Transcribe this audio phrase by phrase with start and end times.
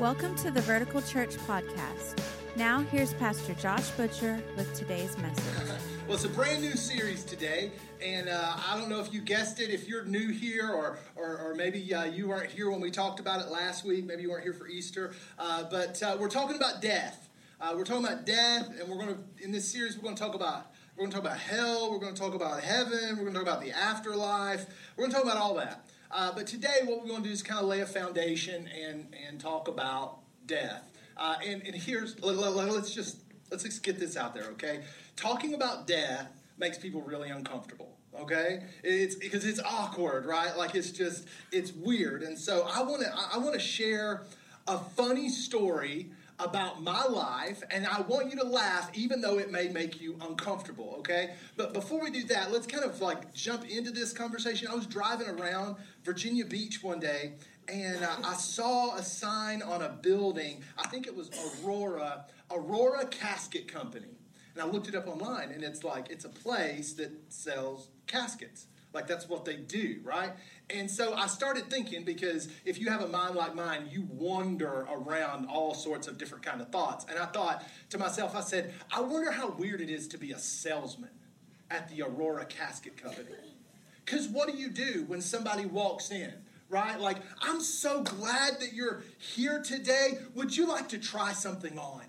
[0.00, 2.24] Welcome to the Vertical Church Podcast.
[2.56, 5.68] Now, here's Pastor Josh Butcher with today's message.
[6.06, 7.70] well, it's a brand new series today,
[8.02, 11.36] and uh, I don't know if you guessed it, if you're new here, or, or,
[11.36, 14.30] or maybe uh, you weren't here when we talked about it last week, maybe you
[14.30, 17.28] weren't here for Easter, uh, but uh, we're talking about death.
[17.60, 20.22] Uh, we're talking about death, and we're going to, in this series, we're going to
[20.22, 21.90] talk about we're going to talk about hell.
[21.90, 23.18] We're going to talk about heaven.
[23.18, 24.66] We're going to talk about the afterlife.
[24.96, 25.86] We're going to talk about all that.
[26.10, 29.14] Uh, but today, what we're going to do is kind of lay a foundation and,
[29.28, 30.90] and talk about death.
[31.16, 33.18] Uh, and, and here's, let, let, let's just,
[33.50, 34.80] let's just get this out there, okay?
[35.16, 36.28] Talking about death
[36.58, 42.22] makes people really uncomfortable okay it's because it's awkward right like it's just it's weird
[42.22, 44.24] and so i want to i want to share
[44.66, 46.10] a funny story
[46.44, 50.16] about my life, and I want you to laugh even though it may make you
[50.20, 51.34] uncomfortable, okay?
[51.56, 54.68] But before we do that, let's kind of like jump into this conversation.
[54.68, 57.34] I was driving around Virginia Beach one day,
[57.68, 60.62] and uh, I saw a sign on a building.
[60.78, 61.30] I think it was
[61.64, 64.18] Aurora, Aurora Casket Company.
[64.54, 68.66] And I looked it up online, and it's like, it's a place that sells caskets.
[68.92, 70.32] Like that's what they do, right?
[70.68, 74.86] And so I started thinking because if you have a mind like mine, you wander
[74.90, 77.06] around all sorts of different kind of thoughts.
[77.08, 80.32] And I thought to myself, I said, I wonder how weird it is to be
[80.32, 81.10] a salesman
[81.70, 83.36] at the Aurora Casket Company.
[84.04, 86.32] Because what do you do when somebody walks in?
[86.68, 86.98] Right?
[87.00, 90.18] Like, I'm so glad that you're here today.
[90.34, 92.02] Would you like to try something on?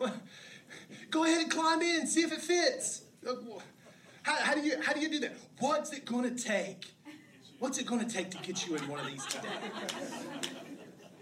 [1.10, 3.02] Go ahead and climb in, see if it fits.
[4.24, 5.36] How, how, do you how do you do that?
[5.60, 6.92] What's it to take?
[7.58, 9.48] What's it to take to get you in one of these today?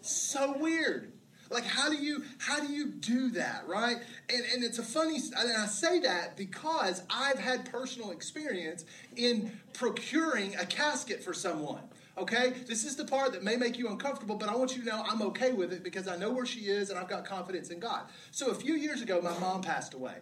[0.00, 1.12] so weird.
[1.50, 3.96] Like how do you how do you do that, right?
[4.32, 8.84] And and it's a funny and I say that because I've had personal experience
[9.16, 11.82] in procuring a casket for someone.
[12.16, 12.52] Okay?
[12.68, 15.02] This is the part that may make you uncomfortable, but I want you to know
[15.08, 17.80] I'm okay with it because I know where she is and I've got confidence in
[17.80, 18.02] God.
[18.30, 20.18] So a few years ago my mom passed away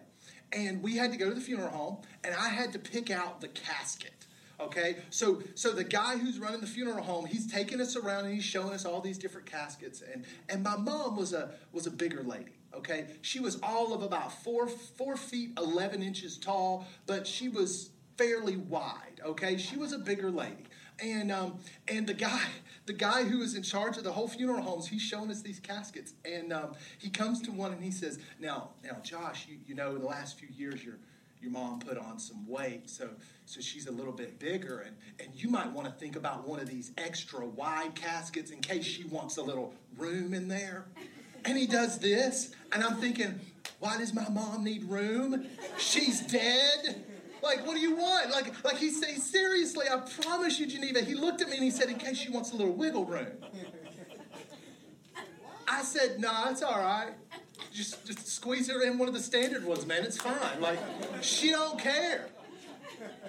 [0.53, 3.41] and we had to go to the funeral home and i had to pick out
[3.41, 4.21] the casket
[4.61, 4.97] okay?
[5.09, 8.43] So so the guy who's running the funeral home he's taking us around and he's
[8.43, 12.23] showing us all these different caskets and and my mom was a was a bigger
[12.23, 13.07] lady okay?
[13.21, 18.57] She was all of about four four feet 11 inches tall but she was fairly
[18.57, 19.57] wide okay?
[19.57, 20.65] She was a bigger lady.
[20.99, 22.45] And um, and the guy
[22.91, 25.61] the guy who is in charge of the whole funeral homes he's showing us these
[25.61, 29.73] caskets and um, he comes to one and he says now now josh you, you
[29.73, 30.95] know in the last few years your
[31.41, 33.09] your mom put on some weight so
[33.45, 36.59] so she's a little bit bigger and and you might want to think about one
[36.59, 40.85] of these extra wide caskets in case she wants a little room in there.
[41.45, 43.39] And he does this and i'm thinking
[43.79, 45.47] why does my mom need room?
[45.77, 47.03] She's dead
[47.41, 48.29] like, what do you want?
[48.31, 51.01] Like, like he said, seriously, I promise you, Geneva.
[51.01, 53.27] He looked at me and he said, in case she wants a little wiggle room.
[55.67, 57.13] I said, no, nah, it's all right.
[57.73, 60.03] Just, just squeeze her in one of the standard ones, man.
[60.03, 60.59] It's fine.
[60.59, 60.79] Like,
[61.21, 62.27] she don't care.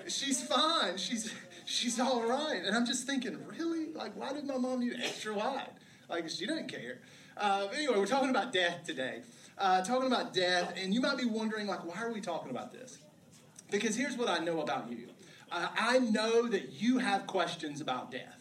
[0.09, 0.97] She's fine.
[0.97, 1.33] She's,
[1.65, 2.63] she's all right.
[2.65, 3.93] And I'm just thinking, really?
[3.93, 5.71] Like, why did my mom need extra wide?
[6.09, 6.99] Like, she doesn't care.
[7.37, 9.23] Uh, anyway, we're talking about death today.
[9.57, 12.73] Uh, talking about death, and you might be wondering, like, why are we talking about
[12.73, 12.99] this?
[13.73, 15.09] Because here's what I know about you
[15.51, 18.39] uh, I know that you have questions about death.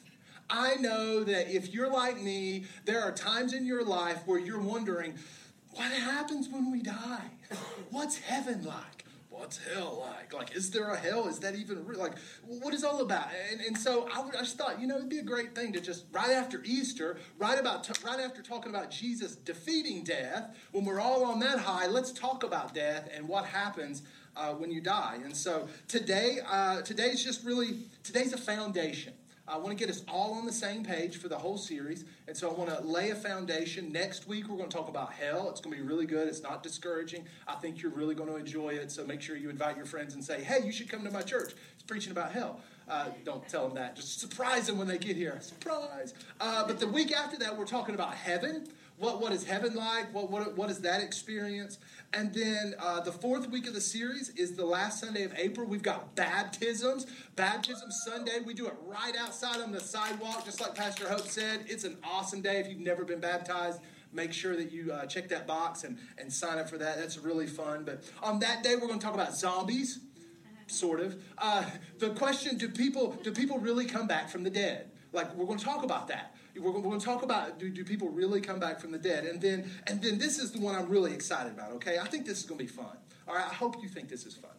[0.50, 4.60] I know that if you're like me, there are times in your life where you're
[4.60, 5.16] wondering,
[5.72, 7.32] what happens when we die?
[7.90, 9.06] What's heaven like?
[9.30, 10.34] What's hell like?
[10.34, 11.28] Like, is there a hell?
[11.28, 12.00] Is that even real?
[12.00, 13.30] Like, what is all about?
[13.50, 15.82] And, and so I, I just thought, you know, it'd be a great thing to
[15.82, 20.84] just right after Easter, right about t- right after talking about Jesus defeating death, when
[20.84, 24.04] we're all on that high, let's talk about death and what happens
[24.36, 25.18] uh, when you die.
[25.24, 29.14] And so today, uh, today's just really today's a foundation.
[29.48, 32.06] I want to get us all on the same page for the whole series.
[32.28, 33.92] And so I want to lay a foundation.
[33.92, 35.50] Next week, we're going to talk about hell.
[35.50, 36.30] It's going to be really good.
[36.30, 37.26] It's not discouraging.
[37.48, 38.92] I think you're really going to enjoy it.
[38.92, 41.22] So make sure you invite your friends and say, hey, you should come to my
[41.22, 41.54] church.
[41.74, 42.62] It's preaching about hell.
[42.88, 43.98] Uh, don't tell them that.
[43.98, 45.38] Just surprise them when they get here.
[45.42, 46.14] Surprise.
[46.40, 48.68] Uh, but the week after that, we're talking about heaven.
[49.02, 50.14] What, what is heaven like?
[50.14, 51.80] What, what, what is that experience?
[52.14, 55.66] And then uh, the fourth week of the series is the last Sunday of April.
[55.66, 57.08] We've got baptisms.
[57.36, 58.42] Baptism Sunday.
[58.46, 61.66] We do it right outside on the sidewalk, just like Pastor Hope said.
[61.68, 63.82] It's an awesome day if you've never been baptized
[64.14, 66.98] make sure that you uh, check that box and, and sign up for that.
[67.00, 67.86] That's really fun.
[67.86, 70.00] But on that day, we're going to talk about zombies,
[70.68, 71.16] sort of.
[71.38, 71.64] Uh,
[71.98, 74.92] the question: Do people do people really come back from the dead?
[75.14, 76.36] Like we're going to talk about that.
[76.56, 79.26] We're, we're going to talk about do, do people really come back from the dead?
[79.26, 81.72] And then and then this is the one I'm really excited about.
[81.74, 82.98] Okay, I think this is going to be fun.
[83.28, 84.52] All right, I hope you think this is fun.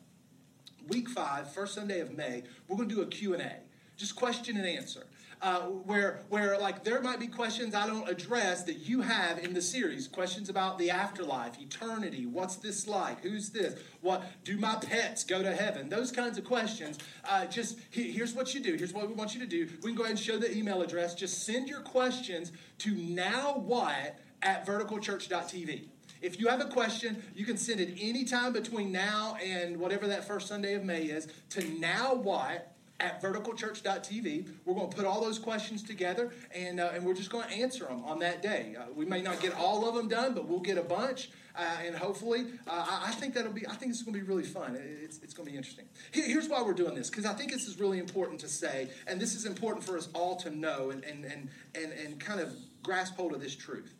[0.88, 3.56] Week five, first Sunday of May, we're going to do a Q and A
[3.96, 5.06] just question and answer.
[5.42, 9.52] uh, where, where like there might be questions I don't address that you have in
[9.52, 10.06] the series.
[10.06, 15.42] Questions about the afterlife, eternity, what's this like, who's this, what do my pets go
[15.42, 15.88] to heaven?
[15.88, 16.98] Those kinds of questions.
[17.28, 18.74] Uh, just here's what you do.
[18.74, 19.68] Here's what we want you to do.
[19.82, 21.14] We can go ahead and show the email address.
[21.14, 25.88] Just send your questions to now what at verticalchurch.tv.
[26.20, 30.24] If you have a question, you can send it anytime between now and whatever that
[30.24, 32.71] first Sunday of May is to now what
[33.02, 34.48] at verticalchurch.tv.
[34.64, 37.54] We're going to put all those questions together and, uh, and we're just going to
[37.54, 38.76] answer them on that day.
[38.78, 41.30] Uh, we may not get all of them done, but we'll get a bunch.
[41.54, 44.26] Uh, and hopefully, uh, I, I, think that'll be, I think it's going to be
[44.26, 44.78] really fun.
[45.02, 45.84] It's, it's going to be interesting.
[46.10, 49.20] Here's why we're doing this, because I think this is really important to say, and
[49.20, 52.54] this is important for us all to know and, and, and, and, and kind of
[52.82, 53.92] grasp hold of this truth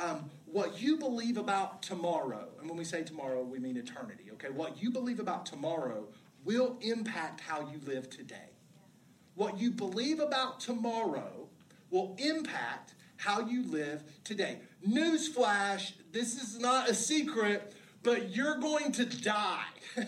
[0.00, 4.48] um, what you believe about tomorrow, and when we say tomorrow, we mean eternity, okay?
[4.48, 6.08] What you believe about tomorrow
[6.44, 8.49] will impact how you live today.
[9.40, 11.48] What you believe about tomorrow
[11.90, 14.58] will impact how you live today.
[14.86, 17.72] Newsflash, this is not a secret,
[18.02, 19.64] but you're going to die.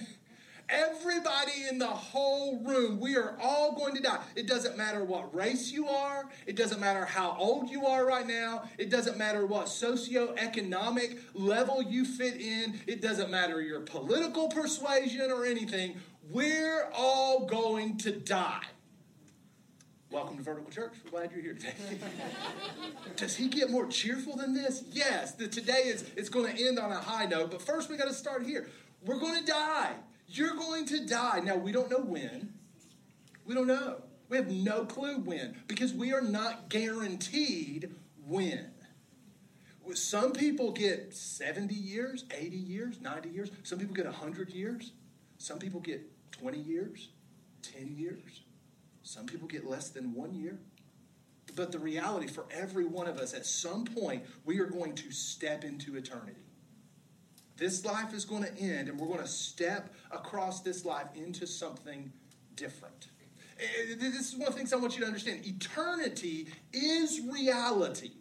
[0.69, 4.23] Everybody in the whole room, we are all going to die.
[4.37, 6.29] It doesn't matter what race you are.
[6.47, 8.69] It doesn't matter how old you are right now.
[8.77, 12.79] It doesn't matter what socioeconomic level you fit in.
[12.87, 15.95] It doesn't matter your political persuasion or anything.
[16.31, 18.65] We're all going to die.
[20.13, 20.93] Welcome to Vertical Church.
[21.07, 21.73] We're glad you're here today.
[23.17, 24.85] Does he get more cheerful than this?
[24.93, 25.33] Yes.
[25.33, 28.09] The, today is it's going to end on a high note, but first we got
[28.09, 28.69] to start here.
[29.07, 29.95] We're going to die.
[30.29, 31.41] You're going to die.
[31.43, 32.53] Now, we don't know when.
[33.47, 34.03] We don't know.
[34.29, 37.95] We have no clue when because we are not guaranteed
[38.27, 38.67] when.
[39.95, 43.51] Some people get 70 years, 80 years, 90 years.
[43.63, 44.93] Some people get 100 years.
[45.39, 47.09] Some people get 20 years,
[47.63, 48.43] 10 years.
[49.03, 50.59] Some people get less than one year.
[51.55, 55.11] But the reality for every one of us, at some point, we are going to
[55.11, 56.41] step into eternity.
[57.57, 61.47] This life is going to end, and we're going to step across this life into
[61.47, 62.11] something
[62.57, 63.09] different.
[63.61, 65.47] Eh, this is one of the things I want you to understand.
[65.47, 68.13] Eternity is reality.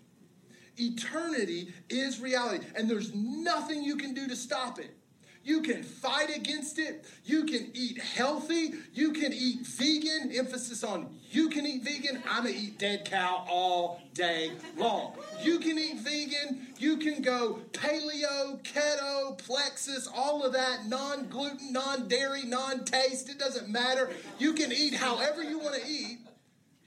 [0.78, 4.96] Eternity is reality, and there's nothing you can do to stop it.
[5.44, 7.06] You can fight against it.
[7.26, 8.74] You can eat healthy.
[8.94, 10.32] You can eat vegan.
[10.32, 12.22] Emphasis on you can eat vegan.
[12.30, 15.14] I'm going to eat dead cow all day long.
[15.42, 16.68] You can eat vegan.
[16.78, 23.30] You can go paleo, keto, plexus, all of that, non gluten, non dairy, non taste.
[23.30, 24.10] It doesn't matter.
[24.40, 26.20] You can eat however you want to eat.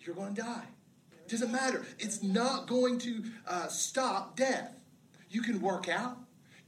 [0.00, 0.64] You're going to die.
[1.24, 1.86] It doesn't matter.
[1.98, 4.76] It's not going to uh, stop death.
[5.30, 6.18] You can work out.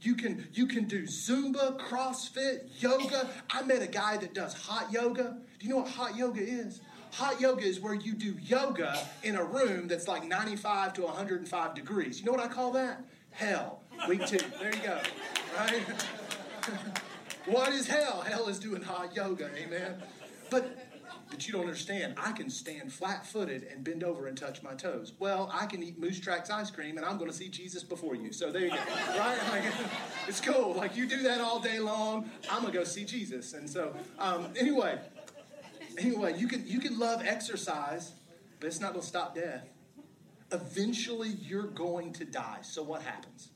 [0.01, 3.29] You can, you can do Zumba, CrossFit, yoga.
[3.49, 5.37] I met a guy that does hot yoga.
[5.59, 6.81] Do you know what hot yoga is?
[7.13, 11.73] Hot yoga is where you do yoga in a room that's like 95 to 105
[11.73, 12.19] degrees.
[12.19, 13.03] You know what I call that?
[13.31, 13.81] Hell.
[14.07, 14.37] Week two.
[14.59, 14.99] There you go.
[15.57, 15.81] Right?
[17.47, 18.21] what is hell?
[18.21, 19.49] Hell is doing hot yoga.
[19.55, 19.95] Amen.
[20.51, 20.86] But
[21.29, 22.15] but you don't understand.
[22.17, 25.13] I can stand flat footed and bend over and touch my toes.
[25.19, 28.15] Well, I can eat Moose Tracks ice cream and I'm going to see Jesus before
[28.15, 28.31] you.
[28.31, 28.75] So there you go.
[29.17, 29.37] right?
[29.51, 29.63] Like,
[30.27, 30.73] it's cool.
[30.73, 32.29] Like you do that all day long.
[32.49, 33.53] I'm going to go see Jesus.
[33.53, 34.99] And so, um, anyway,
[35.97, 38.13] anyway, you can, you can love exercise,
[38.59, 39.67] but it's not going to stop death.
[40.51, 42.59] Eventually, you're going to die.
[42.61, 43.49] So what happens?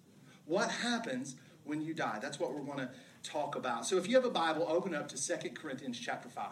[0.46, 2.20] What happens when you die?
[2.22, 2.90] That's what we're going to
[3.24, 3.86] talk about.
[3.86, 6.46] So if you have a Bible, open up to Second Corinthians chapter 5.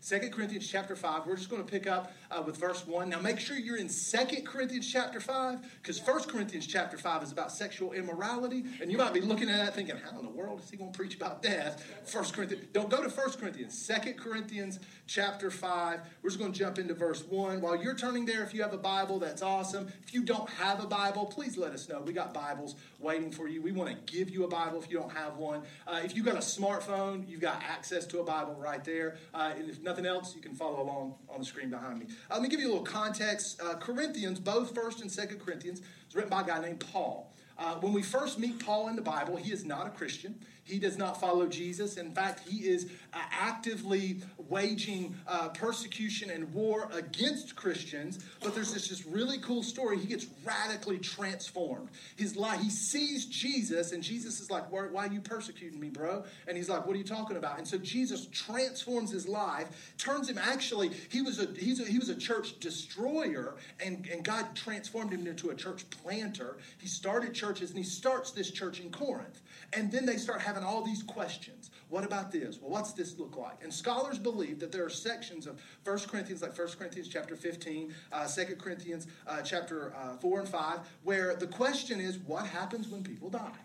[0.00, 1.26] Second Corinthians chapter 5.
[1.26, 3.08] We're just going to pick up uh, with verse 1.
[3.08, 7.32] Now make sure you're in Second Corinthians chapter 5 because First Corinthians chapter 5 is
[7.32, 8.64] about sexual immorality.
[8.80, 10.92] And you might be looking at that thinking, how in the world is he going
[10.92, 11.84] to preach about death?
[12.04, 12.66] First Corinthians.
[12.72, 13.76] Don't go to First Corinthians.
[13.76, 16.00] Second Corinthians chapter 5.
[16.22, 17.60] We're just going to jump into verse 1.
[17.60, 19.88] While you're turning there, if you have a Bible, that's awesome.
[20.02, 22.00] If you don't have a Bible, please let us know.
[22.00, 23.60] We got Bibles waiting for you.
[23.62, 25.62] We want to give you a Bible if you don't have one.
[25.86, 29.16] Uh, if you've got a smartphone, you've got access to a Bible right there.
[29.34, 32.06] Uh, and if nothing else, you can follow along on the screen behind me.
[32.30, 33.60] Uh, let me give you a little context.
[33.60, 37.32] Uh, Corinthians, both 1st and 2nd Corinthians, is written by a guy named Paul.
[37.58, 40.38] Uh, when we first meet Paul in the Bible, he is not a Christian.
[40.68, 41.96] He does not follow Jesus.
[41.96, 48.18] In fact, he is uh, actively waging uh, persecution and war against Christians.
[48.42, 49.98] But there's this just really cool story.
[49.98, 51.88] He gets radically transformed.
[52.16, 55.88] His life, he sees Jesus, and Jesus is like, why, why are you persecuting me,
[55.88, 56.24] bro?
[56.46, 57.58] And he's like, What are you talking about?
[57.58, 61.98] And so Jesus transforms his life, turns him actually, he was a, he's a, he
[61.98, 66.58] was a church destroyer, and, and God transformed him into a church planter.
[66.78, 69.40] He started churches, and he starts this church in Corinth.
[69.74, 71.70] And then they start having all these questions.
[71.90, 72.58] What about this?
[72.60, 73.62] Well, what's this look like?
[73.62, 77.94] And scholars believe that there are sections of 1 Corinthians, like 1 Corinthians chapter 15,
[78.12, 82.88] uh, 2 Corinthians uh, chapter uh, 4 and 5, where the question is, what happens
[82.88, 83.58] when people die?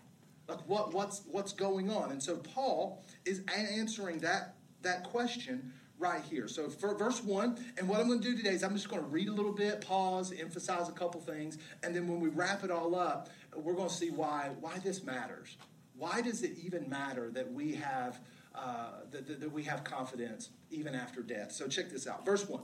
[0.46, 2.12] Like what, what's, what's going on?
[2.12, 6.48] And so Paul is answering that, that question right here.
[6.48, 9.08] So verse 1, and what I'm going to do today is I'm just going to
[9.08, 12.70] read a little bit, pause, emphasize a couple things, and then when we wrap it
[12.70, 15.56] all up, we're going to see why, why this matters.
[15.96, 18.20] Why does it even matter that we have
[18.54, 21.52] uh, that, that, that we have confidence even after death?
[21.52, 22.24] So check this out.
[22.24, 22.60] Verse 1.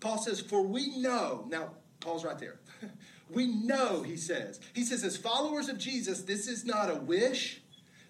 [0.00, 2.60] Paul says, For we know, now Paul's right there.
[3.30, 4.60] we know, he says.
[4.72, 7.60] He says, as followers of Jesus, this is not a wish,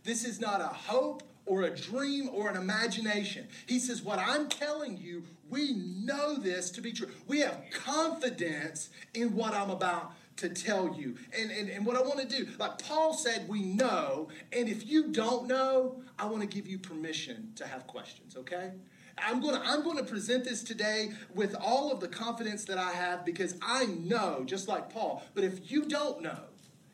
[0.05, 3.49] this is not a hope or a dream or an imagination.
[3.67, 7.09] He says, What I'm telling you, we know this to be true.
[7.27, 11.17] We have confidence in what I'm about to tell you.
[11.39, 14.29] And, and, and what I want to do, like Paul said, we know.
[14.53, 18.73] And if you don't know, I want to give you permission to have questions, okay?
[19.21, 22.79] I'm going to I'm going to present this today with all of the confidence that
[22.79, 25.25] I have because I know just like Paul.
[25.35, 26.39] But if you don't know,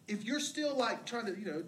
[0.09, 1.63] if you're still like trying to, you know,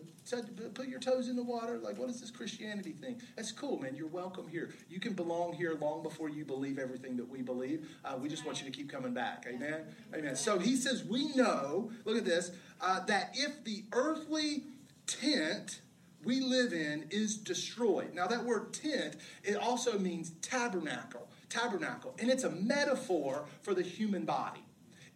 [0.75, 3.21] put your toes in the water, like what is this Christianity thing?
[3.37, 3.95] That's cool, man.
[3.95, 4.75] You're welcome here.
[4.91, 7.89] You can belong here long before you believe everything that we believe.
[8.05, 9.47] Uh, we just want you to keep coming back.
[9.49, 9.83] Amen.
[10.15, 10.37] Amen.
[10.37, 11.91] So he says, we know.
[12.05, 12.51] Look at this.
[12.81, 14.65] Uh, that if the earthly
[15.07, 15.81] tent
[16.25, 18.13] we live in is destroyed.
[18.13, 21.29] Now that word tent it also means tabernacle.
[21.49, 24.66] Tabernacle, and it's a metaphor for the human body.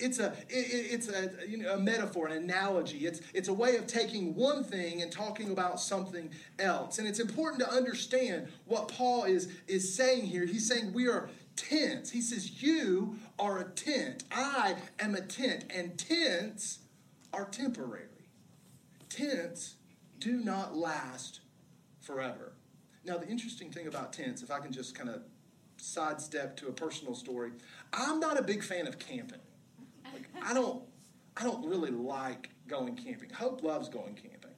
[0.00, 3.06] It's a, it, it's a, you know, a metaphor, an analogy.
[3.06, 6.98] It's, it's a way of taking one thing and talking about something else.
[6.98, 10.46] And it's important to understand what Paul is, is saying here.
[10.46, 12.10] He's saying we are tents.
[12.10, 14.24] He says, You are a tent.
[14.32, 15.66] I am a tent.
[15.70, 16.80] And tents
[17.32, 18.06] are temporary.
[19.08, 19.74] Tents
[20.18, 21.40] do not last
[22.00, 22.52] forever.
[23.04, 25.22] Now, the interesting thing about tents, if I can just kind of
[25.78, 27.52] sidestep to a personal story,
[27.92, 29.40] I'm not a big fan of camping.
[30.44, 30.82] I don't
[31.36, 33.30] I don't really like going camping.
[33.30, 34.50] Hope loves going camping.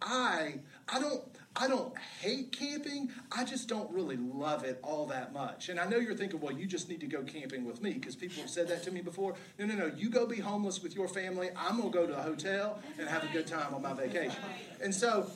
[0.00, 1.22] I I don't
[1.56, 3.10] I don't hate camping.
[3.32, 5.70] I just don't really love it all that much.
[5.70, 8.14] And I know you're thinking, well, you just need to go camping with me because
[8.14, 9.34] people have said that to me before.
[9.58, 9.90] No, no, no.
[9.96, 11.50] You go be homeless with your family.
[11.56, 14.42] I'm gonna go to a hotel and have a good time on my vacation.
[14.80, 15.30] And so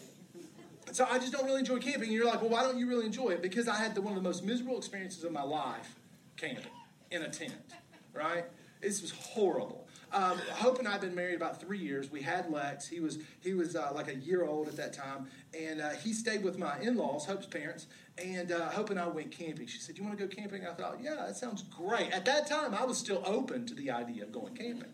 [0.92, 2.04] so I just don't really enjoy camping.
[2.04, 3.42] And you're like, well, why don't you really enjoy it?
[3.42, 5.96] Because I had the, one of the most miserable experiences of my life
[6.36, 6.64] camping
[7.10, 7.52] in a tent,
[8.12, 8.44] right?
[8.80, 9.81] This was horrible.
[10.12, 12.10] Um, Hope and I have been married about three years.
[12.10, 12.86] We had Lex.
[12.86, 15.26] He was he was uh, like a year old at that time,
[15.58, 17.86] and uh, he stayed with my in-laws, Hope's parents.
[18.22, 19.66] And uh, Hope and I went camping.
[19.66, 22.46] She said, "You want to go camping?" I thought, "Yeah, that sounds great." At that
[22.46, 24.92] time, I was still open to the idea of going camping,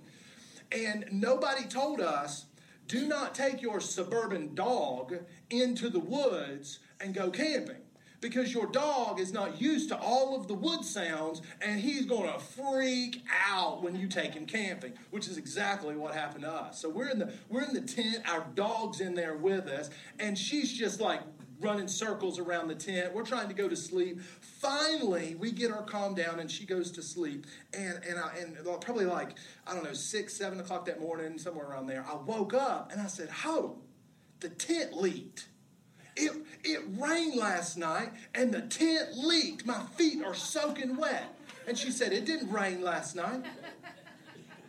[0.70, 2.46] and nobody told us,
[2.86, 5.16] "Do not take your suburban dog
[5.50, 7.87] into the woods and go camping."
[8.20, 12.32] Because your dog is not used to all of the wood sounds and he's going
[12.32, 16.80] to freak out when you take him camping which is exactly what happened to us.
[16.80, 18.28] So we're in the we're in the tent.
[18.28, 21.20] Our dog's in there with us and she's just like
[21.60, 23.12] running circles around the tent.
[23.12, 24.20] We're trying to go to sleep.
[24.40, 27.46] Finally we get her calmed down and she goes to sleep.
[27.72, 31.38] And and, I, and uh, probably like i don't know six seven o'clock that morning
[31.38, 33.78] somewhere around there i woke up and i said ho
[34.40, 35.48] the tent leaked
[36.18, 36.32] it,
[36.64, 39.64] it rained last night and the tent leaked.
[39.66, 41.34] My feet are soaking wet.
[41.66, 43.44] And she said, It didn't rain last night.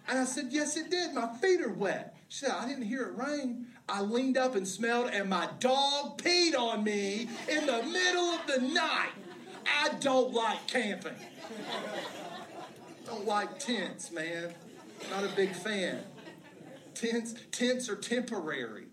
[0.08, 1.14] And I said, Yes, it did.
[1.14, 2.16] My feet are wet.
[2.28, 3.68] She said, I didn't hear it rain.
[3.88, 8.46] I leaned up and smelled, and my dog peed on me in the middle of
[8.46, 9.12] the night.
[9.66, 11.16] I don't like camping.
[13.06, 14.54] Don't like tents, man.
[15.10, 16.04] Not a big fan.
[16.94, 18.89] Tents, tents are temporary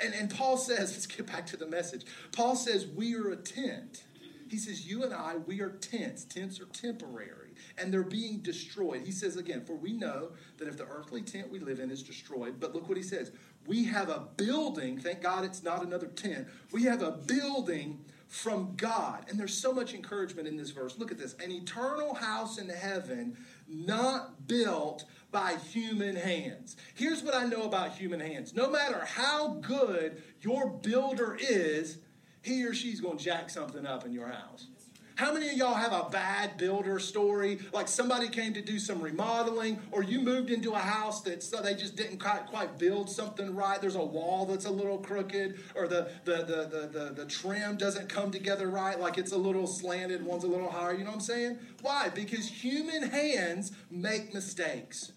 [0.00, 2.04] and, and Paul says, let's get back to the message.
[2.32, 4.04] Paul says, we are a tent.
[4.52, 6.24] He says, You and I, we are tents.
[6.24, 9.00] Tents are temporary, and they're being destroyed.
[9.06, 12.02] He says again, For we know that if the earthly tent we live in is
[12.02, 13.32] destroyed, but look what he says.
[13.66, 16.48] We have a building, thank God it's not another tent.
[16.70, 19.24] We have a building from God.
[19.28, 20.98] And there's so much encouragement in this verse.
[20.98, 23.38] Look at this an eternal house in heaven,
[23.72, 26.76] not built by human hands.
[26.94, 31.98] Here's what I know about human hands no matter how good your builder is,
[32.42, 34.66] he or she's going to jack something up in your house.
[35.16, 37.58] How many of y'all have a bad builder story?
[37.72, 41.60] Like somebody came to do some remodeling, or you moved into a house that so
[41.60, 43.80] they just didn't quite, quite build something right.
[43.80, 47.76] There's a wall that's a little crooked, or the, the, the, the, the, the trim
[47.76, 50.94] doesn't come together right, like it's a little slanted, one's a little higher.
[50.94, 51.58] You know what I'm saying?
[51.82, 52.08] Why?
[52.08, 55.12] Because human hands make mistakes.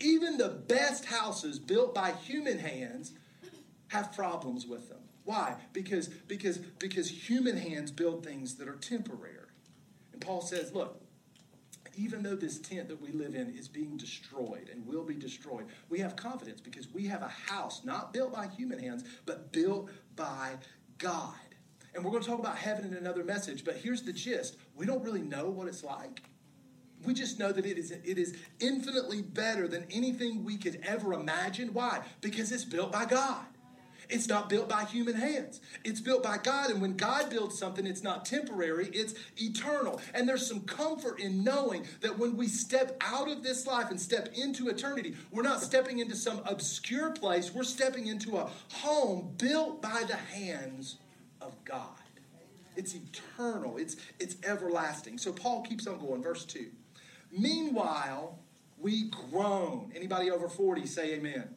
[0.00, 3.12] Even the best houses built by human hands
[3.88, 4.99] have problems with them.
[5.24, 5.56] Why?
[5.72, 9.36] Because, because, because human hands build things that are temporary.
[10.12, 11.00] And Paul says, look,
[11.96, 15.66] even though this tent that we live in is being destroyed and will be destroyed,
[15.88, 19.90] we have confidence because we have a house not built by human hands, but built
[20.16, 20.52] by
[20.98, 21.34] God.
[21.94, 24.86] And we're going to talk about heaven in another message, but here's the gist we
[24.86, 26.22] don't really know what it's like.
[27.04, 31.14] We just know that it is, it is infinitely better than anything we could ever
[31.14, 31.72] imagine.
[31.72, 32.02] Why?
[32.20, 33.46] Because it's built by God.
[34.10, 35.60] It's not built by human hands.
[35.84, 36.70] It's built by God.
[36.70, 40.00] And when God builds something, it's not temporary, it's eternal.
[40.14, 44.00] And there's some comfort in knowing that when we step out of this life and
[44.00, 47.54] step into eternity, we're not stepping into some obscure place.
[47.54, 50.96] We're stepping into a home built by the hands
[51.40, 51.86] of God.
[52.76, 55.18] It's eternal, it's, it's everlasting.
[55.18, 56.22] So Paul keeps on going.
[56.22, 56.66] Verse 2.
[57.32, 58.38] Meanwhile,
[58.78, 59.92] we groan.
[59.94, 61.54] Anybody over 40 say amen.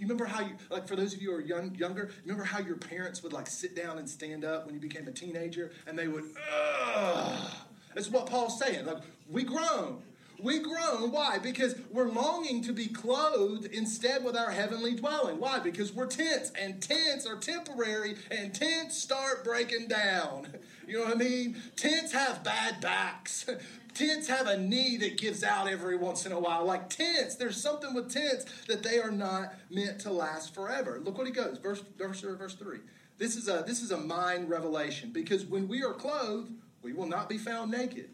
[0.00, 2.58] You remember how you, like for those of you who are young, younger, remember how
[2.58, 5.98] your parents would like sit down and stand up when you became a teenager and
[5.98, 6.24] they would,
[6.56, 7.50] ugh.
[7.94, 8.86] That's what Paul's saying.
[8.86, 10.02] Like, we groan.
[10.42, 11.10] We groan.
[11.12, 11.38] Why?
[11.38, 15.38] Because we're longing to be clothed instead with our heavenly dwelling.
[15.38, 15.58] Why?
[15.58, 20.46] Because we're tents, and tents are temporary, and tents start breaking down.
[20.88, 21.60] You know what I mean?
[21.76, 23.44] Tents have bad backs.
[23.94, 26.64] Tents have a knee that gives out every once in a while.
[26.64, 31.00] Like tents, there's something with tents that they are not meant to last forever.
[31.02, 32.78] Look what he goes, verse, verse, verse 3.
[33.18, 37.06] This is, a, this is a mind revelation because when we are clothed, we will
[37.06, 38.10] not be found naked.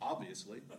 [0.00, 0.60] Obviously.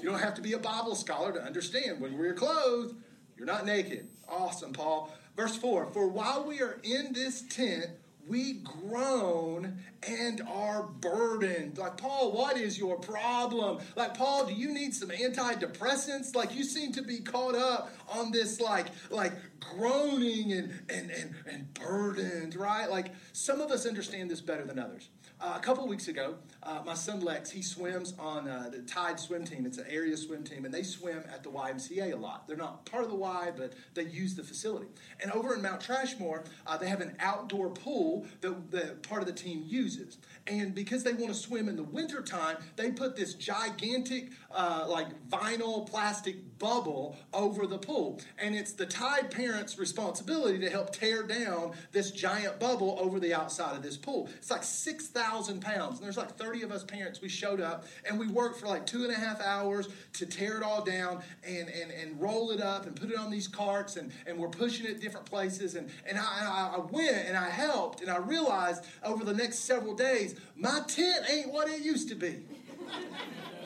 [0.00, 2.94] You don't have to be a Bible scholar to understand when we're clothed,
[3.36, 4.08] you're not naked.
[4.28, 5.10] Awesome, Paul.
[5.36, 7.86] Verse 4 For while we are in this tent,
[8.28, 9.76] we groan
[10.08, 11.78] and are burdened.
[11.78, 13.80] Like, Paul, what is your problem?
[13.96, 16.34] Like, Paul, do you need some antidepressants?
[16.34, 21.34] Like, you seem to be caught up on this, like, like groaning and, and, and,
[21.46, 22.90] and burdened, right?
[22.90, 25.08] Like, some of us understand this better than others.
[25.42, 29.18] Uh, a couple weeks ago, uh, my son Lex, he swims on uh, the Tide
[29.18, 29.64] swim team.
[29.64, 32.46] It's an area swim team, and they swim at the YMCA a lot.
[32.46, 34.88] They're not part of the Y, but they use the facility.
[35.22, 39.26] And over in Mount Trashmore, uh, they have an outdoor pool that, that part of
[39.26, 40.18] the team uses.
[40.46, 45.08] And because they want to swim in the wintertime, they put this gigantic, uh, like
[45.30, 48.20] vinyl plastic bubble over the pool.
[48.38, 53.34] And it's the Tide parents' responsibility to help tear down this giant bubble over the
[53.34, 54.28] outside of this pool.
[54.36, 55.96] It's like 6,000 pounds.
[55.96, 57.20] And there's like 30 of us parents.
[57.20, 60.56] We showed up and we worked for like two and a half hours to tear
[60.56, 63.96] it all down and, and, and roll it up and put it on these carts.
[63.96, 65.74] And, and we're pushing it different places.
[65.74, 69.94] And, and I, I went and I helped and I realized over the next several
[69.94, 72.40] days, my tent ain't what it used to be.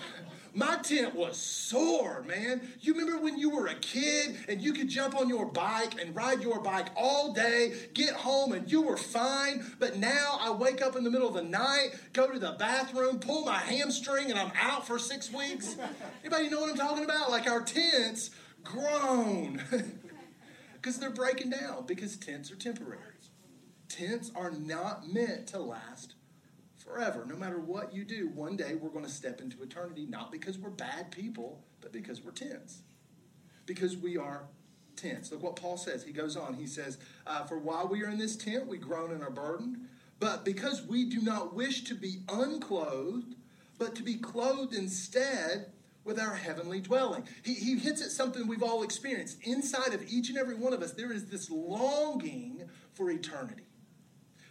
[0.55, 2.61] My tent was sore, man.
[2.81, 6.15] You remember when you were a kid and you could jump on your bike and
[6.15, 9.67] ride your bike all day, get home, and you were fine?
[9.81, 13.19] But now I wake up in the middle of the night, go to the bathroom,
[13.19, 15.75] pull my hamstring, and I'm out for six weeks.
[16.23, 17.33] Anybody know what I'm talking about?
[17.33, 18.31] Like our tents
[18.63, 19.61] groan
[20.75, 23.01] because they're breaking down because tents are temporary.
[23.89, 26.14] Tents are not meant to last
[26.85, 27.25] forever.
[27.27, 30.59] No matter what you do, one day we're going to step into eternity, not because
[30.59, 32.83] we're bad people, but because we're tents.
[33.67, 34.45] Because we are
[34.97, 35.33] tents.
[35.33, 36.05] Look what Paul says.
[36.05, 36.55] He goes on.
[36.55, 39.89] He says, uh, For while we are in this tent, we groan and are burdened.
[40.21, 43.35] But because we do not wish to be unclothed,
[43.79, 45.73] but to be clothed instead
[46.05, 47.27] with our heavenly dwelling.
[47.43, 49.39] He, he hits at something we've all experienced.
[49.43, 53.65] Inside of each and every one of us, there is this longing for eternity.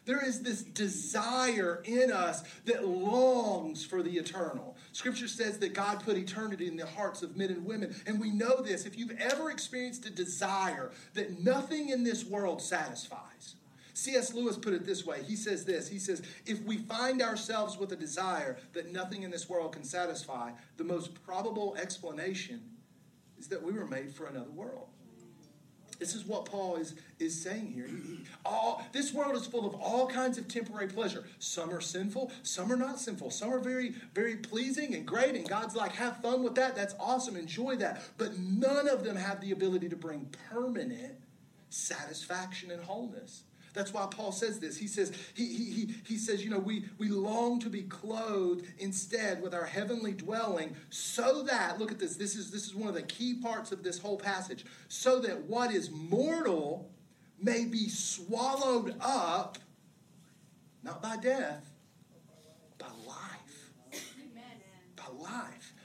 [0.06, 4.76] There is this desire in us that longs for the eternal.
[4.92, 7.96] Scripture says that God put eternity in the hearts of men and women.
[8.06, 8.86] And we know this.
[8.86, 13.56] If you've ever experienced a desire that nothing in this world satisfies,
[13.94, 14.34] C.S.
[14.34, 15.24] Lewis put it this way.
[15.24, 19.32] He says this He says, If we find ourselves with a desire that nothing in
[19.32, 22.62] this world can satisfy, the most probable explanation
[23.38, 24.93] is that we were made for another world.
[26.04, 27.88] This is what Paul is, is saying here.
[28.46, 31.24] All, this world is full of all kinds of temporary pleasure.
[31.40, 33.32] Some are sinful, some are not sinful.
[33.32, 36.76] Some are very, very pleasing and great, and God's like, have fun with that.
[36.76, 37.38] That's awesome.
[37.38, 38.02] Enjoy that.
[38.18, 41.14] But none of them have the ability to bring permanent
[41.70, 43.44] satisfaction and wholeness.
[43.74, 44.78] That's why Paul says this.
[44.78, 48.66] He says, he, he, he, he says, you know, we, we long to be clothed
[48.78, 52.88] instead with our heavenly dwelling, so that, look at this, this is this is one
[52.88, 56.92] of the key parts of this whole passage, so that what is mortal
[57.42, 59.58] may be swallowed up,
[60.84, 61.73] not by death,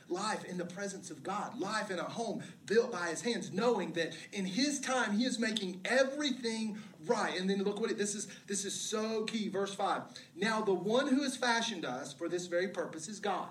[0.08, 0.44] life.
[0.44, 4.14] In the presence of God, life in a home built by his hands, knowing that
[4.32, 7.38] in his time he is making everything right.
[7.38, 9.48] And then look what it, this is this is so key.
[9.48, 10.02] Verse 5.
[10.36, 13.48] Now the one who has fashioned us for this very purpose is God.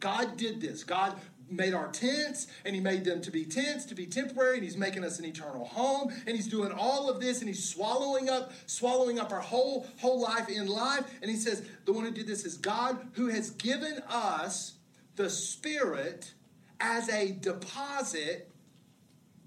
[0.00, 0.82] God did this.
[0.82, 1.14] God
[1.50, 4.76] made our tents and he made them to be tents to be temporary and he's
[4.76, 8.52] making us an eternal home and he's doing all of this and he's swallowing up
[8.66, 12.26] swallowing up our whole whole life in life and he says the one who did
[12.26, 14.74] this is god who has given us
[15.16, 16.32] the spirit
[16.80, 18.50] as a deposit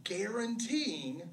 [0.04, 1.24] guaranteeing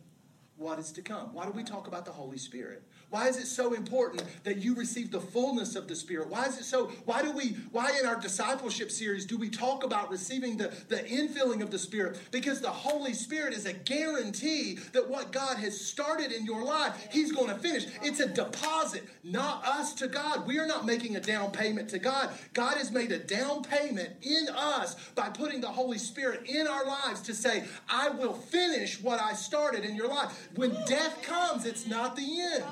[0.57, 1.33] what is to come.
[1.33, 4.75] Why do we talk about the holy spirit why is it so important that you
[4.77, 6.29] receive the fullness of the Spirit?
[6.29, 6.87] Why is it so?
[7.07, 10.99] Why do we, why in our discipleship series do we talk about receiving the, the
[10.99, 12.21] infilling of the Spirit?
[12.31, 17.09] Because the Holy Spirit is a guarantee that what God has started in your life,
[17.11, 17.87] He's going to finish.
[18.01, 20.47] It's a deposit, not us to God.
[20.47, 22.31] We are not making a down payment to God.
[22.53, 26.87] God has made a down payment in us by putting the Holy Spirit in our
[26.87, 30.49] lives to say, I will finish what I started in your life.
[30.55, 32.65] When death comes, it's not the end.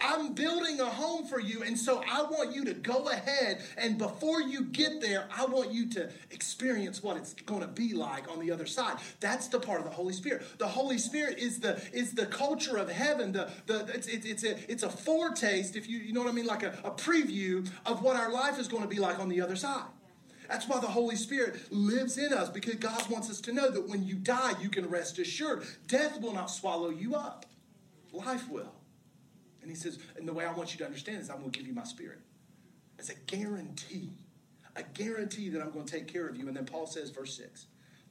[0.00, 3.98] I'm building a home for you, and so I want you to go ahead and
[3.98, 8.30] before you get there, I want you to experience what it's going to be like
[8.30, 8.96] on the other side.
[9.20, 10.58] That's the part of the Holy Spirit.
[10.58, 13.32] The Holy Spirit is the is the culture of heaven.
[13.32, 16.32] The the it's it's, it's a it's a foretaste, if you you know what I
[16.32, 19.28] mean, like a, a preview of what our life is going to be like on
[19.28, 19.84] the other side.
[20.48, 23.88] That's why the Holy Spirit lives in us because God wants us to know that
[23.88, 25.64] when you die, you can rest assured.
[25.86, 27.46] Death will not swallow you up,
[28.12, 28.79] life will.
[29.70, 31.56] And he says, and the way I want you to understand is I'm going to
[31.56, 32.18] give you my spirit.
[32.98, 34.10] It's a guarantee,
[34.74, 36.48] a guarantee that I'm going to take care of you.
[36.48, 37.66] And then Paul says, verse 6,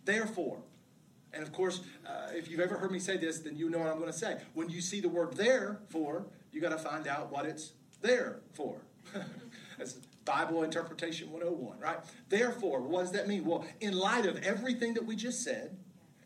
[0.05, 0.61] therefore,
[1.33, 3.89] and of course, uh, if you've ever heard me say this, then you know what
[3.89, 4.37] I'm going to say.
[4.53, 8.77] When you see the word therefore, you got to find out what it's there for.
[9.77, 9.93] That's
[10.23, 11.97] Bible Interpretation 101, right?
[12.29, 13.43] Therefore, what does that mean?
[13.43, 15.77] Well, in light of everything that we just said,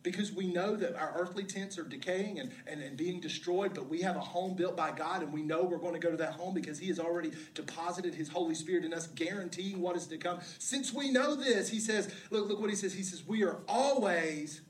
[0.03, 3.87] because we know that our earthly tents are decaying and, and, and being destroyed, but
[3.87, 6.17] we have a home built by God, and we know we're going to go to
[6.17, 10.05] that home because He has already deposited His Holy Spirit in us, guaranteeing what is
[10.07, 10.39] to come.
[10.59, 12.93] Since we know this, He says, look, look what He says.
[12.93, 14.61] He says, We are always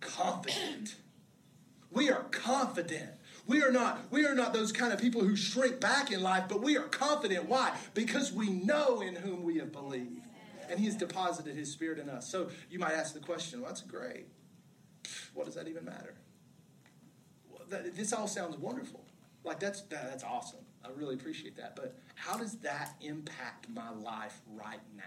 [0.00, 0.94] confident.
[1.90, 3.10] We are confident.
[3.46, 6.44] We are not we are not those kind of people who shrink back in life,
[6.48, 7.48] but we are confident.
[7.48, 7.74] Why?
[7.94, 10.20] Because we know in whom we have believed.
[10.70, 12.28] And he has deposited his spirit in us.
[12.28, 14.26] So you might ask the question, well, that's great
[15.34, 16.14] what does that even matter?
[17.68, 19.04] This all sounds wonderful.
[19.44, 20.60] Like that's that's awesome.
[20.84, 21.76] I really appreciate that.
[21.76, 25.02] But how does that impact my life right now?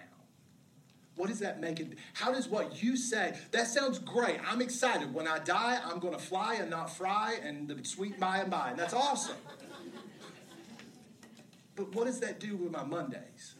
[1.15, 1.97] What does that make it?
[2.13, 3.37] How does what you say?
[3.51, 4.39] That sounds great.
[4.49, 5.13] I'm excited.
[5.13, 8.49] When I die, I'm going to fly and not fry, and the sweet by and
[8.49, 8.71] by.
[8.71, 9.35] And that's awesome.
[11.75, 13.55] But what does that do with my Mondays?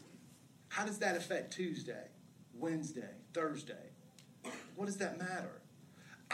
[0.68, 2.08] How does that affect Tuesday,
[2.54, 3.90] Wednesday, Thursday?
[4.74, 5.61] What does that matter?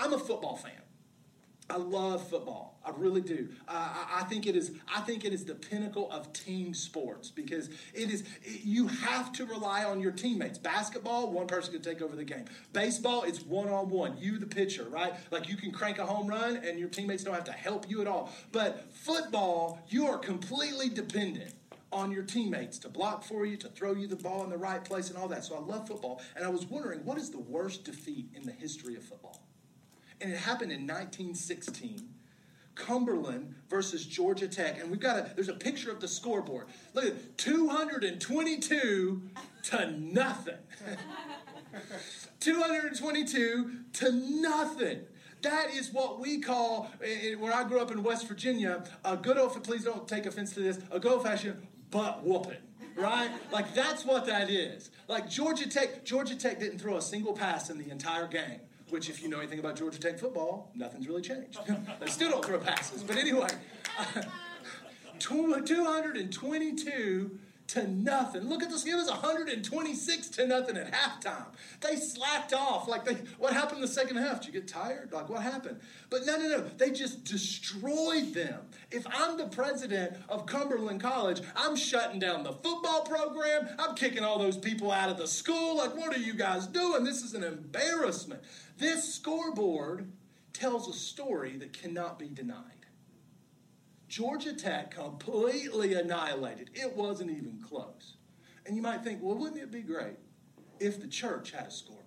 [0.00, 0.72] I'm a football fan.
[1.70, 2.80] I love football.
[2.82, 3.50] I really do.
[3.66, 4.72] Uh, I think it is.
[4.94, 8.22] I think it is the pinnacle of team sports because it is.
[8.42, 10.56] It, you have to rely on your teammates.
[10.56, 12.46] Basketball, one person can take over the game.
[12.72, 14.16] Baseball, it's one on one.
[14.16, 15.12] You, the pitcher, right?
[15.30, 18.00] Like you can crank a home run, and your teammates don't have to help you
[18.00, 18.32] at all.
[18.50, 21.52] But football, you are completely dependent
[21.92, 24.82] on your teammates to block for you, to throw you the ball in the right
[24.82, 25.44] place, and all that.
[25.44, 28.52] So I love football, and I was wondering, what is the worst defeat in the
[28.52, 29.47] history of football?
[30.20, 32.09] And it happened in 1916.
[32.78, 34.81] Cumberland versus Georgia Tech.
[34.81, 36.66] And we've got a, there's a picture of the scoreboard.
[36.94, 39.22] Look at it, 222
[39.64, 40.54] to nothing.
[42.40, 45.00] 222 to nothing.
[45.42, 49.16] That is what we call, eh, eh, where I grew up in West Virginia, a
[49.16, 52.57] good old, please don't take offense to this, a good old fashioned butt whooping
[52.96, 53.31] right?
[53.52, 54.90] Like that's what that is.
[55.07, 58.59] Like Georgia Tech, Georgia Tech didn't throw a single pass in the entire game
[58.90, 61.59] which, if you know anything about Georgia Tech football, nothing's really changed.
[62.01, 63.03] they still don't throw passes.
[63.03, 63.48] But anyway,
[65.18, 68.48] 222 to nothing.
[68.48, 68.87] Look at this.
[68.87, 71.46] It was 126 to nothing at halftime.
[71.83, 72.88] They slacked off.
[72.88, 74.40] Like, they, what happened in the second half?
[74.40, 75.12] Did you get tired?
[75.12, 75.79] Like, what happened?
[76.09, 76.61] But no, no, no.
[76.79, 78.61] They just destroyed them.
[78.90, 83.68] If I'm the president of Cumberland College, I'm shutting down the football program.
[83.79, 85.77] I'm kicking all those people out of the school.
[85.77, 87.05] Like, what are you guys doing?
[87.05, 88.42] This is an embarrassment.
[88.78, 90.12] This scoreboard
[90.52, 92.86] tells a story that cannot be denied.
[94.08, 96.70] Georgia Tech completely annihilated.
[96.74, 98.14] It wasn't even close.
[98.66, 100.16] And you might think, well, wouldn't it be great
[100.78, 102.06] if the church had a scoreboard?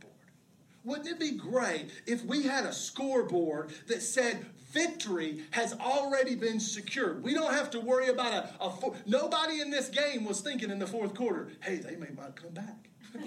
[0.86, 6.60] Wouldn't it be great if we had a scoreboard that said victory has already been
[6.62, 7.22] secured?
[7.22, 10.80] We don't have to worry about a, a nobody in this game was thinking in
[10.80, 12.88] the fourth quarter, hey, they may might come back.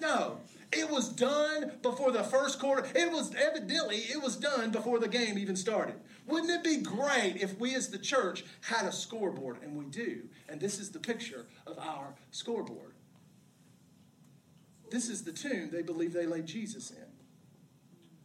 [0.00, 0.38] No.
[0.72, 2.86] It was done before the first quarter.
[2.94, 5.96] It was evidently it was done before the game even started.
[6.26, 9.56] Wouldn't it be great if we as the church had a scoreboard?
[9.62, 10.28] And we do.
[10.48, 12.94] And this is the picture of our scoreboard.
[14.90, 17.06] This is the tomb they believe they laid Jesus in.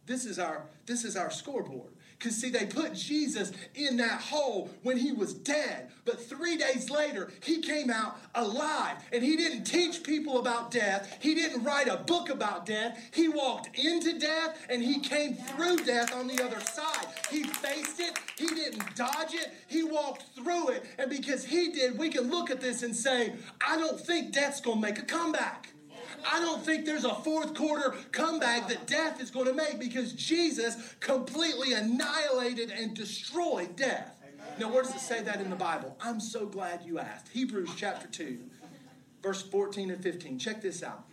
[0.06, 1.94] This is our this is our scoreboard.
[2.18, 5.90] Because, see, they put Jesus in that hole when he was dead.
[6.06, 8.98] But three days later, he came out alive.
[9.12, 13.00] And he didn't teach people about death, he didn't write a book about death.
[13.14, 17.08] He walked into death and he came through death on the other side.
[17.30, 20.86] He faced it, he didn't dodge it, he walked through it.
[20.98, 23.34] And because he did, we can look at this and say,
[23.66, 25.75] I don't think death's going to make a comeback.
[26.32, 30.14] I don't think there's a fourth quarter comeback that death is going to make because
[30.14, 34.12] Jesus completely annihilated and destroyed death.
[34.60, 35.98] Now, where does it say that in the Bible?
[36.02, 37.30] I'm so glad you asked.
[37.30, 38.40] Hebrews chapter 2,
[39.22, 40.40] verse 14 and 15.
[40.40, 41.06] Check this out.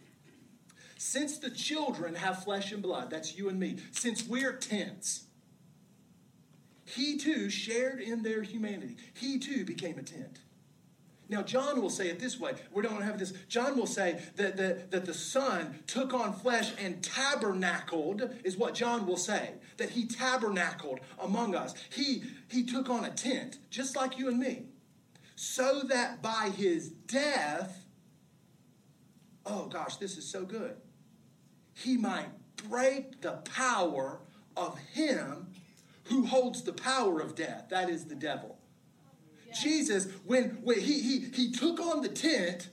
[0.96, 5.24] Since the children have flesh and blood, that's you and me, since we're tents,
[6.84, 8.96] he too shared in their humanity.
[9.14, 10.38] He too became a tent.
[11.32, 12.52] Now, John will say it this way.
[12.74, 13.32] We don't have this.
[13.48, 18.74] John will say that, that, that the Son took on flesh and tabernacled, is what
[18.74, 19.52] John will say.
[19.78, 21.74] That he tabernacled among us.
[21.88, 24.64] He, he took on a tent, just like you and me,
[25.34, 27.86] so that by his death,
[29.46, 30.76] oh gosh, this is so good,
[31.72, 32.28] he might
[32.68, 34.20] break the power
[34.54, 35.46] of him
[36.04, 37.68] who holds the power of death.
[37.70, 38.58] That is the devil.
[39.54, 42.68] Jesus, when, when he, he, he took on the tent,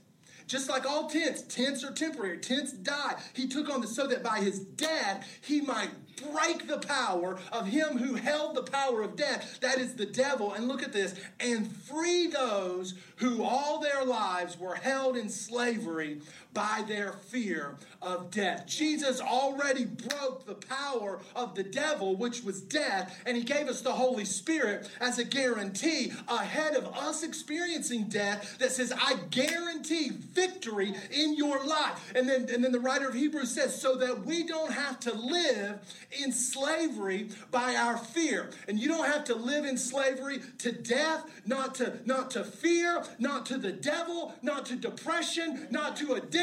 [0.49, 3.15] just like all tents, tents are temporary, tents die.
[3.33, 5.91] He took on the so that by his death he might
[6.33, 10.53] break the power of him who held the power of death, that is the devil.
[10.53, 16.21] And look at this, and free those who all their lives were held in slavery
[16.53, 18.65] by their fear of death.
[18.65, 23.81] Jesus already broke the power of the devil, which was death, and he gave us
[23.81, 30.09] the Holy Spirit as a guarantee ahead of us experiencing death that says, I guarantee
[30.09, 32.11] victory in your life.
[32.15, 35.13] And then, and then the writer of Hebrews says, so that we don't have to
[35.13, 35.79] live
[36.23, 38.49] in slavery by our fear.
[38.67, 43.03] And you don't have to live in slavery to death, not to, not to fear,
[43.19, 46.38] not to the devil, not to depression, not to addiction,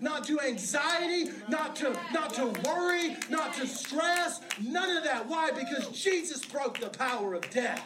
[0.00, 5.28] not to anxiety, not to, not to worry, not to stress, none of that.
[5.28, 5.50] Why?
[5.50, 7.82] Because Jesus broke the power of death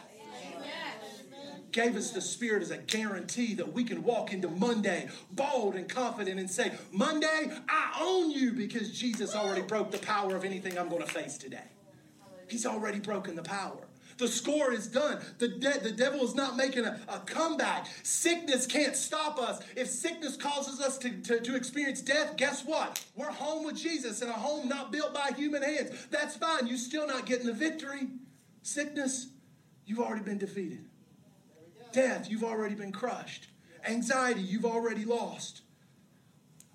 [1.77, 5.87] gave us the Spirit as a guarantee that we can walk into Monday bold and
[5.87, 10.79] confident and say, Monday, I own you because Jesus already broke the power of anything
[10.79, 11.69] I'm going to face today.
[12.49, 13.86] He's already broken the power.
[14.19, 15.21] The score is done.
[15.39, 17.87] The, de- the devil is not making a, a, comeback.
[18.03, 19.63] Sickness can't stop us.
[19.77, 23.05] If sickness causes us to, to, to experience death, guess what?
[23.15, 26.07] We're home with Jesus in a home not built by human hands.
[26.11, 26.67] That's fine.
[26.67, 28.09] You're still not getting the victory.
[28.63, 29.29] Sickness,
[29.85, 30.87] you've already been defeated.
[31.93, 33.49] Death, you've already been crushed.
[33.87, 35.61] Anxiety, you've already lost.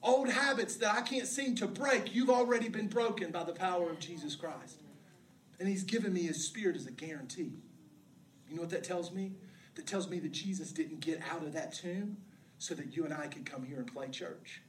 [0.04, 3.89] Old habits that I can't seem to break, you've already been broken by the power
[3.89, 4.81] of Jesus Christ.
[5.62, 7.52] And He's given me His Spirit as a guarantee.
[8.50, 9.34] You know what that tells me?
[9.76, 12.17] That tells me that Jesus didn't get out of that tomb
[12.58, 14.63] so that you and I could come here and play church.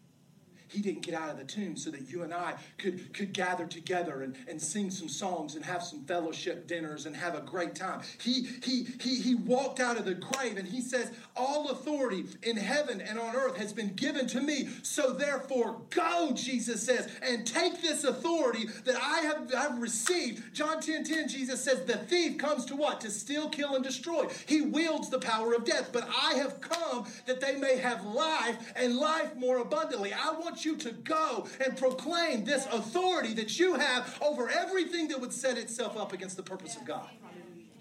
[0.73, 3.67] He didn't get out of the tomb so that you and I could, could gather
[3.67, 7.75] together and, and sing some songs and have some fellowship dinners and have a great
[7.75, 8.01] time.
[8.19, 12.57] He, he, he, he walked out of the grave and he says, All authority in
[12.57, 14.69] heaven and on earth has been given to me.
[14.83, 20.55] So therefore, go, Jesus says, and take this authority that I have I've received.
[20.55, 23.01] John 10 10, Jesus says, The thief comes to what?
[23.03, 24.27] To steal, kill, and destroy.
[24.47, 25.91] He wields the power of death.
[25.93, 30.13] But I have come that they may have life and life more abundantly.
[30.13, 35.21] I want you to go and proclaim this authority that you have over everything that
[35.21, 37.09] would set itself up against the purpose of God.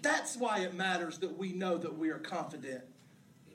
[0.02, 2.82] That's why it matters that we know that we are confident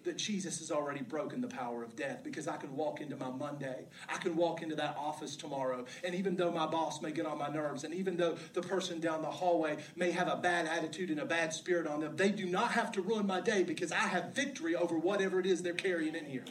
[0.07, 3.29] that Jesus has already broken the power of death because I can walk into my
[3.29, 3.85] Monday.
[4.07, 5.85] I can walk into that office tomorrow.
[6.03, 9.01] And even though my boss may get on my nerves, and even though the person
[9.01, 12.31] down the hallway may have a bad attitude and a bad spirit on them, they
[12.31, 15.61] do not have to ruin my day because I have victory over whatever it is
[15.61, 16.45] they're carrying in here.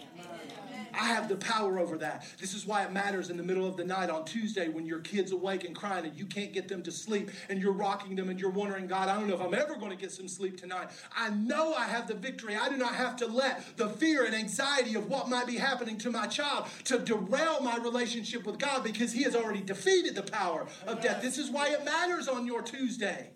[0.99, 2.27] I have the power over that.
[2.41, 5.01] This is why it matters in the middle of the night on Tuesday when your
[5.01, 8.29] kid's awake and crying and you can't get them to sleep and you're rocking them
[8.29, 10.59] and you're wondering, God, I don't know if I'm ever going to get some sleep
[10.59, 10.89] tonight.
[11.17, 12.57] I know I have the victory.
[12.57, 15.99] I do not have to let the fear and anxiety of what might be happening
[15.99, 20.23] to my child to derail my relationship with God because He has already defeated the
[20.23, 21.23] power of death.
[21.23, 23.31] This is why it matters on your Tuesday.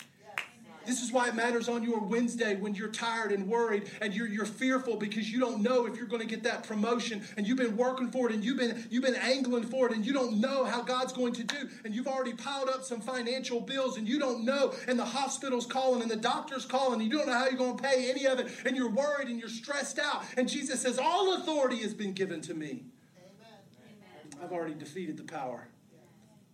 [0.87, 4.27] This is why it matters on your Wednesday when you're tired and worried and you're,
[4.27, 7.59] you're fearful because you don't know if you're going to get that promotion and you've
[7.59, 10.41] been working for it and you've been, you've been angling for it and you don't
[10.41, 14.09] know how God's going to do and you've already piled up some financial bills and
[14.09, 17.35] you don't know and the hospital's calling and the doctor's calling and you don't know
[17.35, 20.25] how you're going to pay any of it and you're worried and you're stressed out.
[20.37, 22.85] And Jesus says, All authority has been given to me.
[23.17, 24.43] Amen.
[24.43, 25.69] I've already defeated the power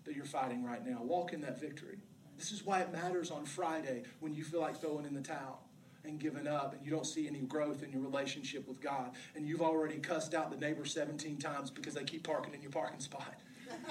[0.04, 1.02] that you're fighting right now.
[1.02, 1.98] Walk in that victory.
[2.36, 5.62] This is why it matters on Friday when you feel like throwing in the towel
[6.04, 9.12] and giving up and you don't see any growth in your relationship with God.
[9.34, 12.70] And you've already cussed out the neighbor 17 times because they keep parking in your
[12.70, 13.34] parking spot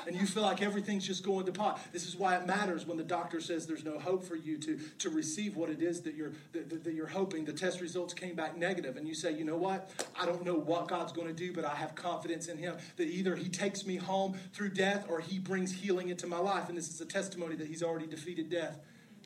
[0.08, 1.80] and you feel like everything's just going to pot.
[1.92, 4.80] This is why it matters when the doctor says there's no hope for you to,
[5.00, 7.46] to receive what it is that you're, that, that you're hoping.
[7.46, 9.90] The test results came back negative, and you say, you know what?
[10.20, 13.08] I don't know what God's going to do, but I have confidence in Him that
[13.08, 16.70] either He takes me home through death or He brings healing into my life.
[16.70, 18.80] And this is a testimony that He's already defeated death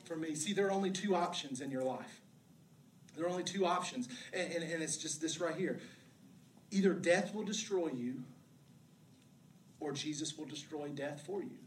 [0.04, 0.34] for me.
[0.34, 2.20] See, there are only two options in your life.
[3.16, 5.80] There are only two options, and, and, and it's just this right here.
[6.70, 8.22] Either death will destroy you,
[9.80, 11.58] or Jesus will destroy death for you.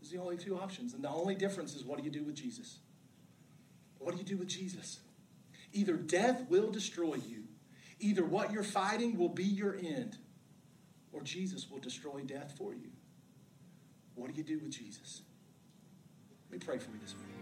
[0.00, 0.94] Those are the only two options.
[0.94, 2.78] And the only difference is what do you do with Jesus?
[3.98, 5.00] What do you do with Jesus?
[5.72, 7.44] Either death will destroy you,
[8.00, 10.16] either what you're fighting will be your end,
[11.12, 12.90] or Jesus will destroy death for you.
[14.14, 15.22] What do you do with Jesus?
[16.50, 17.34] Let me pray for you this morning.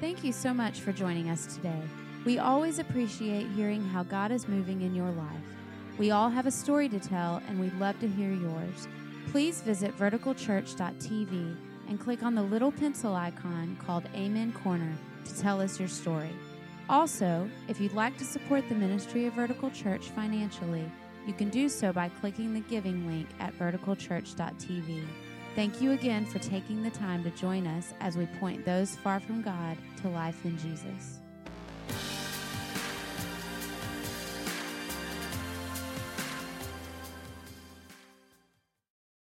[0.00, 1.82] Thank you so much for joining us today.
[2.24, 5.57] We always appreciate hearing how God is moving in your life.
[5.98, 8.86] We all have a story to tell, and we'd love to hear yours.
[9.32, 11.56] Please visit verticalchurch.tv
[11.88, 14.92] and click on the little pencil icon called Amen Corner
[15.24, 16.30] to tell us your story.
[16.88, 20.90] Also, if you'd like to support the ministry of Vertical Church financially,
[21.26, 25.04] you can do so by clicking the giving link at verticalchurch.tv.
[25.54, 29.18] Thank you again for taking the time to join us as we point those far
[29.18, 31.18] from God to life in Jesus.